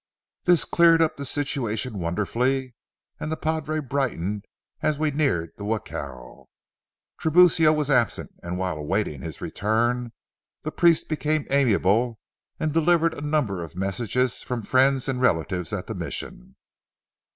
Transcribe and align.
This 0.45 0.65
cleared 0.65 0.99
up 0.99 1.15
the 1.15 1.23
situation 1.25 1.99
wonderfully, 1.99 2.73
and 3.19 3.31
the 3.31 3.37
padre 3.37 3.77
brightened 3.79 4.45
as 4.81 4.97
we 4.97 5.11
neared 5.11 5.51
the 5.57 5.63
jacal. 5.63 6.49
Tiburcio 7.21 7.71
was 7.71 7.91
absent, 7.91 8.31
and 8.41 8.57
while 8.57 8.79
awaiting 8.79 9.21
his 9.21 9.41
return, 9.41 10.11
the 10.63 10.71
priest 10.71 11.07
became 11.07 11.45
amiable 11.51 12.17
and 12.59 12.73
delivered 12.73 13.13
a 13.13 13.21
number 13.21 13.63
of 13.63 13.75
messages 13.75 14.41
from 14.41 14.63
friends 14.63 15.07
and 15.07 15.21
relatives 15.21 15.71
at 15.71 15.85
the 15.85 15.93
Mission. 15.93 16.55